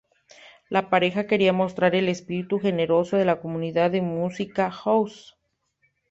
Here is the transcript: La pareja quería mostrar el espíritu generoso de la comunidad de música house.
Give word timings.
La 0.67 0.89
pareja 0.89 1.27
quería 1.27 1.53
mostrar 1.53 1.93
el 1.93 2.09
espíritu 2.09 2.59
generoso 2.59 3.17
de 3.17 3.25
la 3.25 3.39
comunidad 3.39 3.91
de 3.91 4.01
música 4.01 4.71
house. 4.71 5.35